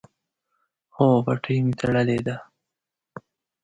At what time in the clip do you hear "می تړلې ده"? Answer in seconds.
1.65-2.35